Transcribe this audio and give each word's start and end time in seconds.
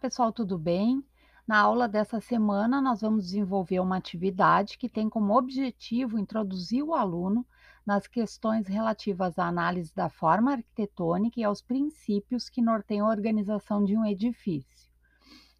pessoal, 0.00 0.32
tudo 0.32 0.56
bem? 0.56 1.04
Na 1.46 1.58
aula 1.58 1.86
dessa 1.86 2.22
semana, 2.22 2.80
nós 2.80 3.02
vamos 3.02 3.26
desenvolver 3.26 3.80
uma 3.80 3.98
atividade 3.98 4.78
que 4.78 4.88
tem 4.88 5.10
como 5.10 5.36
objetivo 5.36 6.18
introduzir 6.18 6.82
o 6.82 6.94
aluno 6.94 7.46
nas 7.84 8.06
questões 8.06 8.66
relativas 8.66 9.38
à 9.38 9.46
análise 9.46 9.94
da 9.94 10.08
forma 10.08 10.52
arquitetônica 10.52 11.38
e 11.38 11.44
aos 11.44 11.60
princípios 11.60 12.48
que 12.48 12.62
norteiam 12.62 13.06
a 13.06 13.10
organização 13.10 13.84
de 13.84 13.94
um 13.94 14.06
edifício. 14.06 14.90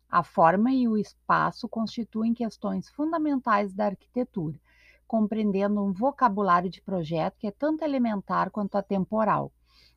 A 0.08 0.22
forma 0.22 0.72
e 0.72 0.88
o 0.88 0.96
espaço 0.96 1.68
constituem 1.68 2.32
questões 2.32 2.88
fundamentais 2.88 3.74
da 3.74 3.86
arquitetura, 3.86 4.58
compreendendo 5.06 5.84
um 5.84 5.92
vocabulário 5.92 6.70
de 6.70 6.80
projeto 6.80 7.36
que 7.38 7.46
é 7.46 7.50
tanto 7.50 7.84
elementar 7.84 8.50
quanto 8.50 8.76
atemporal. 8.76 9.52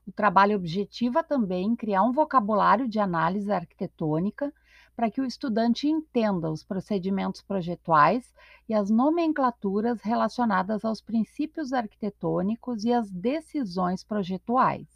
O 0.05 0.11
trabalho 0.11 0.55
objetiva 0.55 1.23
também 1.23 1.75
criar 1.75 2.03
um 2.03 2.11
vocabulário 2.11 2.87
de 2.87 2.99
análise 2.99 3.51
arquitetônica 3.51 4.53
para 4.95 5.09
que 5.09 5.21
o 5.21 5.25
estudante 5.25 5.87
entenda 5.87 6.51
os 6.51 6.63
procedimentos 6.63 7.41
projetuais 7.41 8.33
e 8.67 8.73
as 8.73 8.89
nomenclaturas 8.89 10.01
relacionadas 10.01 10.85
aos 10.85 11.01
princípios 11.01 11.73
arquitetônicos 11.73 12.83
e 12.83 12.93
às 12.93 13.09
decisões 13.09 14.03
projetuais. 14.03 14.87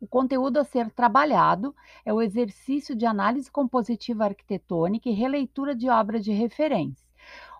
O 0.00 0.06
conteúdo 0.06 0.58
a 0.58 0.64
ser 0.64 0.90
trabalhado 0.90 1.74
é 2.04 2.12
o 2.12 2.20
exercício 2.22 2.96
de 2.96 3.06
análise 3.06 3.50
compositiva 3.50 4.24
arquitetônica 4.24 5.08
e 5.08 5.12
releitura 5.12 5.76
de 5.76 5.88
obras 5.88 6.24
de 6.24 6.32
referência. 6.32 7.06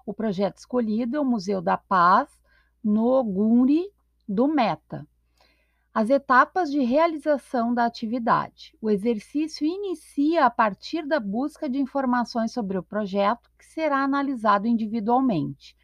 O 0.05 0.13
projeto 0.13 0.57
escolhido 0.57 1.17
é 1.17 1.21
o 1.21 1.25
Museu 1.25 1.63
da 1.63 1.77
Paz, 1.77 2.29
no 2.83 3.23
Guri 3.23 3.85
do 4.29 4.49
Meta, 4.49 5.07
as 5.95 6.09
etapas 6.09 6.71
de 6.71 6.81
realização 6.81 7.75
da 7.75 7.85
atividade. 7.85 8.75
O 8.81 8.89
exercício 8.89 9.67
inicia 9.67 10.47
a 10.47 10.51
partir 10.51 11.07
da 11.07 11.21
busca 11.21 11.69
de 11.69 11.79
informações 11.79 12.51
sobre 12.51 12.79
o 12.79 12.83
projeto, 12.83 13.51
que 13.59 13.67
será 13.67 13.99
analisado 13.99 14.67
individualmente. 14.67 15.77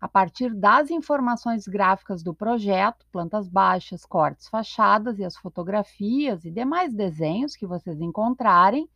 A 0.00 0.08
partir 0.08 0.54
das 0.54 0.90
informações 0.90 1.66
gráficas 1.66 2.22
do 2.22 2.32
projeto, 2.32 3.04
plantas 3.12 3.46
baixas, 3.50 4.06
cortes, 4.06 4.48
fachadas 4.48 5.18
e 5.18 5.24
as 5.24 5.36
fotografias 5.36 6.46
e 6.46 6.50
demais 6.50 6.94
desenhos 6.94 7.54
que 7.54 7.66
vocês 7.66 8.00
encontrarem, 8.00 8.88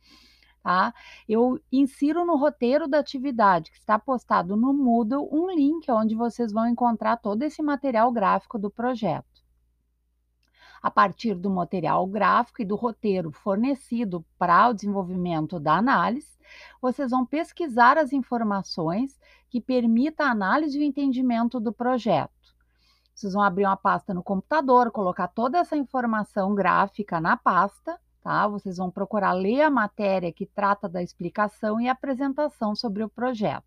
tá? 0.63 0.91
Eu 1.29 1.59
insiro 1.71 2.25
no 2.25 2.35
roteiro 2.35 2.87
da 2.87 2.97
atividade 2.97 3.69
que 3.69 3.77
está 3.77 3.99
postado 3.99 4.57
no 4.57 4.73
Moodle 4.73 5.29
um 5.31 5.51
link 5.51 5.91
onde 5.91 6.15
vocês 6.15 6.51
vão 6.51 6.67
encontrar 6.67 7.17
todo 7.17 7.43
esse 7.43 7.61
material 7.61 8.11
gráfico 8.11 8.57
do 8.57 8.71
projeto 8.71 9.34
a 10.85 10.91
partir 10.91 11.33
do 11.33 11.49
material 11.49 12.05
gráfico 12.05 12.61
e 12.61 12.65
do 12.65 12.75
roteiro 12.75 13.31
fornecido 13.31 14.23
para 14.37 14.69
o 14.69 14.73
desenvolvimento 14.73 15.59
da 15.59 15.77
análise, 15.77 16.37
vocês 16.79 17.09
vão 17.09 17.25
pesquisar 17.25 17.97
as 17.97 18.13
informações 18.13 19.19
que 19.49 19.59
permitam 19.59 20.27
a 20.27 20.29
análise 20.29 20.77
e 20.77 20.81
o 20.81 20.83
entendimento 20.83 21.59
do 21.59 21.73
projeto. 21.73 22.29
Vocês 23.15 23.33
vão 23.33 23.41
abrir 23.41 23.65
uma 23.65 23.75
pasta 23.75 24.13
no 24.13 24.21
computador, 24.21 24.91
colocar 24.91 25.27
toda 25.27 25.57
essa 25.57 25.75
informação 25.75 26.53
gráfica 26.53 27.19
na 27.19 27.35
pasta, 27.35 27.99
tá? 28.21 28.47
Vocês 28.47 28.77
vão 28.77 28.91
procurar 28.91 29.33
ler 29.33 29.61
a 29.61 29.71
matéria 29.71 30.31
que 30.31 30.45
trata 30.45 30.87
da 30.87 31.01
explicação 31.01 31.81
e 31.81 31.89
apresentação 31.89 32.75
sobre 32.75 33.03
o 33.03 33.09
projeto. 33.09 33.65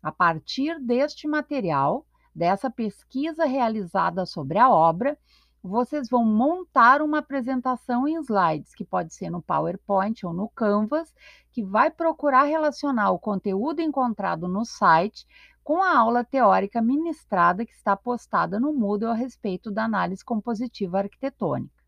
A 0.00 0.12
partir 0.12 0.78
deste 0.78 1.26
material, 1.26 2.06
dessa 2.32 2.70
pesquisa 2.70 3.46
realizada 3.46 4.24
sobre 4.24 4.58
a 4.58 4.70
obra, 4.70 5.18
vocês 5.66 6.10
vão 6.10 6.26
montar 6.26 7.00
uma 7.00 7.20
apresentação 7.20 8.06
em 8.06 8.20
slides, 8.20 8.74
que 8.74 8.84
pode 8.84 9.14
ser 9.14 9.30
no 9.30 9.40
PowerPoint 9.40 10.26
ou 10.26 10.34
no 10.34 10.46
Canvas, 10.50 11.10
que 11.50 11.64
vai 11.64 11.90
procurar 11.90 12.42
relacionar 12.42 13.10
o 13.12 13.18
conteúdo 13.18 13.80
encontrado 13.80 14.46
no 14.46 14.66
site 14.66 15.26
com 15.62 15.82
a 15.82 15.96
aula 15.96 16.22
teórica 16.22 16.82
ministrada 16.82 17.64
que 17.64 17.72
está 17.72 17.96
postada 17.96 18.60
no 18.60 18.74
Moodle 18.74 19.10
a 19.10 19.14
respeito 19.14 19.70
da 19.70 19.84
análise 19.84 20.22
compositiva 20.22 20.98
arquitetônica. 20.98 21.82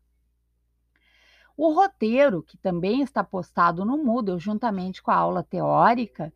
O 1.55 1.71
roteiro, 1.71 2.41
que 2.41 2.57
também 2.57 3.03
está 3.03 3.23
postado 3.23 3.85
no 3.85 4.03
Moodle 4.03 4.39
juntamente 4.39 5.03
com 5.03 5.11
a 5.11 5.15
aula 5.15 5.43
teórica, 5.43 6.33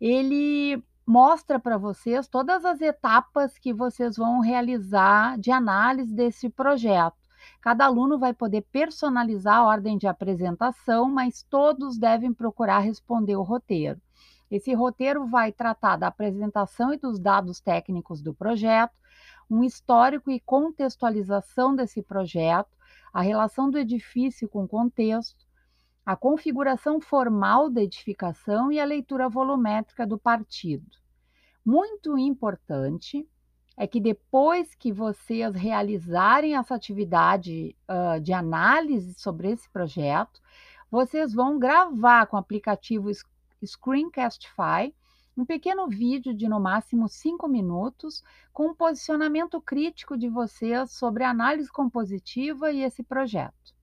ele 0.00 0.80
mostra 1.06 1.58
para 1.58 1.76
vocês 1.76 2.26
todas 2.26 2.64
as 2.64 2.80
etapas 2.80 3.58
que 3.58 3.72
vocês 3.72 4.16
vão 4.16 4.40
realizar 4.40 5.38
de 5.38 5.50
análise 5.50 6.14
desse 6.14 6.48
projeto. 6.48 7.16
Cada 7.60 7.84
aluno 7.84 8.18
vai 8.18 8.32
poder 8.32 8.62
personalizar 8.72 9.58
a 9.58 9.64
ordem 9.64 9.98
de 9.98 10.06
apresentação, 10.06 11.10
mas 11.10 11.42
todos 11.42 11.98
devem 11.98 12.32
procurar 12.32 12.78
responder 12.78 13.36
o 13.36 13.42
roteiro. 13.42 14.00
Esse 14.50 14.72
roteiro 14.72 15.26
vai 15.26 15.52
tratar 15.52 15.96
da 15.96 16.06
apresentação 16.06 16.92
e 16.92 16.96
dos 16.96 17.18
dados 17.18 17.60
técnicos 17.60 18.22
do 18.22 18.32
projeto, 18.32 18.94
um 19.50 19.62
histórico 19.62 20.30
e 20.30 20.40
contextualização 20.40 21.74
desse 21.74 22.02
projeto, 22.02 22.70
a 23.12 23.20
relação 23.20 23.70
do 23.70 23.78
edifício 23.78 24.48
com 24.48 24.64
o 24.64 24.68
contexto, 24.68 25.43
a 26.04 26.14
configuração 26.14 27.00
formal 27.00 27.70
da 27.70 27.82
edificação 27.82 28.70
e 28.70 28.78
a 28.78 28.84
leitura 28.84 29.28
volumétrica 29.28 30.06
do 30.06 30.18
partido. 30.18 30.98
Muito 31.64 32.18
importante 32.18 33.26
é 33.76 33.86
que 33.86 34.00
depois 34.00 34.74
que 34.74 34.92
vocês 34.92 35.54
realizarem 35.54 36.56
essa 36.56 36.74
atividade 36.74 37.74
uh, 37.88 38.20
de 38.20 38.32
análise 38.32 39.14
sobre 39.14 39.50
esse 39.50 39.68
projeto, 39.70 40.40
vocês 40.90 41.32
vão 41.32 41.58
gravar 41.58 42.26
com 42.26 42.36
o 42.36 42.40
aplicativo 42.40 43.10
Screencastify 43.64 44.94
um 45.36 45.44
pequeno 45.44 45.88
vídeo 45.88 46.32
de 46.32 46.48
no 46.48 46.60
máximo 46.60 47.08
cinco 47.08 47.48
minutos 47.48 48.22
com 48.52 48.68
um 48.68 48.74
posicionamento 48.74 49.60
crítico 49.60 50.16
de 50.16 50.28
vocês 50.28 50.92
sobre 50.92 51.24
a 51.24 51.30
análise 51.30 51.68
compositiva 51.72 52.70
e 52.70 52.82
esse 52.82 53.02
projeto. 53.02 53.73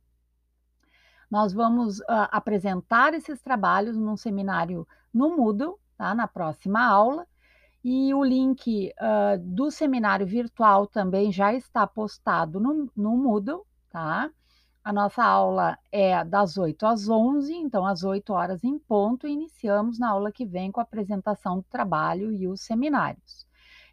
Nós 1.32 1.54
vamos 1.54 2.00
uh, 2.02 2.28
apresentar 2.30 3.14
esses 3.14 3.42
trabalhos 3.42 3.96
num 3.96 4.18
seminário 4.18 4.86
no 5.14 5.38
Moodle, 5.38 5.80
tá? 5.98 6.14
na 6.14 6.28
próxima 6.28 6.86
aula, 6.86 7.26
e 7.82 8.14
o 8.14 8.22
link 8.22 8.92
uh, 9.00 9.40
do 9.40 9.72
seminário 9.72 10.28
virtual 10.28 10.86
também 10.86 11.32
já 11.32 11.54
está 11.54 11.88
postado 11.88 12.60
no, 12.60 12.92
no 12.96 13.16
Moodle, 13.16 13.66
tá? 13.90 14.30
A 14.84 14.92
nossa 14.92 15.24
aula 15.24 15.78
é 15.92 16.24
das 16.26 16.58
8 16.58 16.86
às 16.86 17.08
11, 17.08 17.54
então 17.56 17.86
às 17.86 18.04
8 18.04 18.34
horas 18.34 18.64
em 18.64 18.78
ponto, 18.78 19.28
e 19.28 19.32
iniciamos 19.32 19.98
na 19.98 20.10
aula 20.10 20.32
que 20.32 20.46
vem 20.46 20.72
com 20.72 20.80
a 20.80 20.84
apresentação 20.84 21.58
do 21.58 21.64
trabalho 21.64 22.34
e 22.34 22.48
os 22.48 22.62
seminários. 22.62 23.48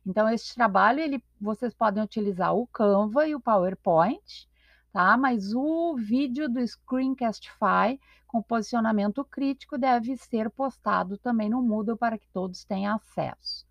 Então, 0.04 0.28
esse 0.28 0.54
trabalho, 0.54 1.00
ele, 1.00 1.22
vocês 1.40 1.74
podem 1.74 2.02
utilizar 2.02 2.54
o 2.54 2.66
Canva 2.66 3.28
e 3.28 3.34
o 3.34 3.40
PowerPoint, 3.40 4.47
tá? 4.92 5.16
Mas 5.16 5.52
o 5.54 5.96
vídeo 5.96 6.48
do 6.48 6.66
Screencastify 6.66 7.98
com 8.26 8.42
posicionamento 8.42 9.24
crítico 9.24 9.78
deve 9.78 10.16
ser 10.16 10.50
postado 10.50 11.16
também 11.16 11.48
no 11.48 11.62
Moodle 11.62 11.96
para 11.96 12.18
que 12.18 12.28
todos 12.28 12.64
tenham 12.64 12.94
acesso. 12.94 13.66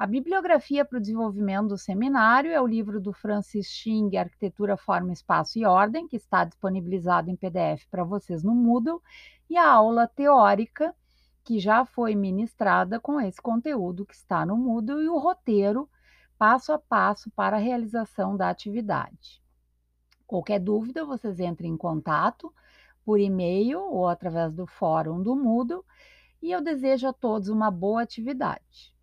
A 0.00 0.06
bibliografia 0.06 0.82
para 0.82 0.96
o 0.96 1.00
desenvolvimento 1.00 1.68
do 1.68 1.76
seminário 1.76 2.50
é 2.50 2.58
o 2.58 2.66
livro 2.66 2.98
do 2.98 3.12
Francis 3.12 3.66
Xing, 3.66 4.16
Arquitetura, 4.16 4.74
Forma, 4.74 5.12
Espaço 5.12 5.58
e 5.58 5.66
Ordem, 5.66 6.08
que 6.08 6.16
está 6.16 6.42
disponibilizado 6.42 7.28
em 7.28 7.36
PDF 7.36 7.84
para 7.90 8.02
vocês 8.02 8.42
no 8.42 8.54
Moodle, 8.54 9.02
e 9.50 9.58
a 9.58 9.68
aula 9.68 10.08
teórica, 10.08 10.94
que 11.44 11.58
já 11.58 11.84
foi 11.84 12.14
ministrada 12.14 12.98
com 12.98 13.20
esse 13.20 13.42
conteúdo 13.42 14.06
que 14.06 14.14
está 14.14 14.46
no 14.46 14.56
Moodle, 14.56 15.02
e 15.02 15.08
o 15.10 15.18
roteiro 15.18 15.86
passo 16.38 16.72
a 16.72 16.78
passo 16.78 17.30
para 17.32 17.58
a 17.58 17.60
realização 17.60 18.38
da 18.38 18.48
atividade. 18.48 19.42
Qualquer 20.30 20.60
dúvida, 20.60 21.04
vocês 21.04 21.40
entrem 21.40 21.72
em 21.72 21.76
contato 21.76 22.54
por 23.04 23.18
e-mail 23.18 23.80
ou 23.80 24.06
através 24.06 24.54
do 24.54 24.64
fórum 24.64 25.20
do 25.20 25.34
Moodle 25.34 25.84
e 26.40 26.52
eu 26.52 26.62
desejo 26.62 27.08
a 27.08 27.12
todos 27.12 27.48
uma 27.48 27.68
boa 27.68 28.02
atividade. 28.02 28.94